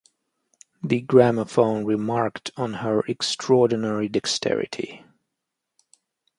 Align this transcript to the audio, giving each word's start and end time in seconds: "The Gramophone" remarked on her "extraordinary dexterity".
"The 0.83 1.01
Gramophone" 1.01 1.85
remarked 1.85 2.49
on 2.57 2.73
her 2.81 3.01
"extraordinary 3.01 4.09
dexterity". 4.09 5.05